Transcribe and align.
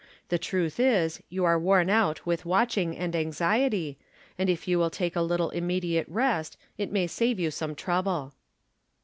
The 0.29 0.39
truth 0.39 0.79
is, 0.79 1.21
you 1.29 1.45
are 1.45 1.59
worn 1.59 1.87
out 1.87 2.25
with 2.25 2.43
watching 2.43 2.97
and 2.97 3.15
anxiety, 3.15 3.99
and 4.35 4.49
if 4.49 4.67
you 4.67 4.79
will 4.79 4.89
take 4.89 5.15
a 5.15 5.21
little 5.21 5.51
immediate 5.51 6.07
rest 6.09 6.57
it 6.75 6.91
may 6.91 7.05
save 7.05 7.39
you 7.39 7.51
some 7.51 7.75
trouble." 7.75 8.33